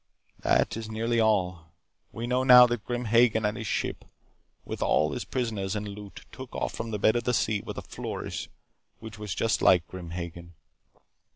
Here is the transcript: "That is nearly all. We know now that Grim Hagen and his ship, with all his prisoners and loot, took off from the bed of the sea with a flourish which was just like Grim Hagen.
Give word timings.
"That 0.39 0.75
is 0.75 0.89
nearly 0.89 1.19
all. 1.19 1.73
We 2.11 2.25
know 2.25 2.43
now 2.43 2.65
that 2.65 2.83
Grim 2.83 3.05
Hagen 3.05 3.45
and 3.45 3.55
his 3.55 3.67
ship, 3.67 4.03
with 4.65 4.81
all 4.81 5.11
his 5.11 5.25
prisoners 5.25 5.75
and 5.75 5.87
loot, 5.87 6.25
took 6.31 6.55
off 6.55 6.73
from 6.73 6.89
the 6.89 6.97
bed 6.97 7.15
of 7.15 7.23
the 7.25 7.35
sea 7.35 7.61
with 7.61 7.77
a 7.77 7.83
flourish 7.83 8.49
which 8.97 9.19
was 9.19 9.35
just 9.35 9.61
like 9.61 9.85
Grim 9.87 10.09
Hagen. 10.09 10.55